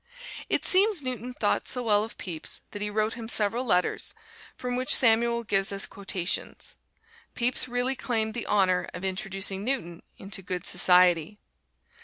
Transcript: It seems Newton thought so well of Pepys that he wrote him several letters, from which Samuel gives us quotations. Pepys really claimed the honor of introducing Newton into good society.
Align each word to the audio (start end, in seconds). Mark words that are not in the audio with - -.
It 0.49 0.65
seems 0.65 1.03
Newton 1.03 1.31
thought 1.31 1.67
so 1.67 1.83
well 1.83 2.03
of 2.03 2.17
Pepys 2.17 2.61
that 2.71 2.81
he 2.81 2.89
wrote 2.89 3.13
him 3.13 3.29
several 3.29 3.63
letters, 3.63 4.15
from 4.57 4.75
which 4.75 4.95
Samuel 4.95 5.43
gives 5.43 5.71
us 5.71 5.85
quotations. 5.85 6.77
Pepys 7.35 7.67
really 7.67 7.95
claimed 7.95 8.33
the 8.33 8.47
honor 8.47 8.89
of 8.95 9.05
introducing 9.05 9.63
Newton 9.63 10.01
into 10.17 10.41
good 10.41 10.65
society. 10.65 11.37